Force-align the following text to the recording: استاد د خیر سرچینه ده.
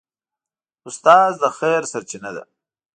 استاد 0.87 1.31
د 1.41 1.43
خیر 1.57 1.81
سرچینه 1.91 2.29
ده. 2.35 2.43